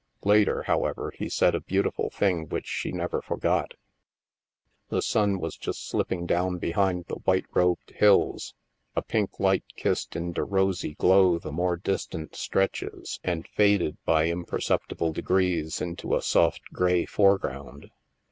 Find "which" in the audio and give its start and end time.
2.47-2.65